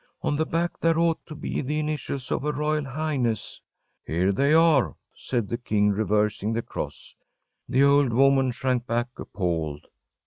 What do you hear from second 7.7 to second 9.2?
old woman shrank back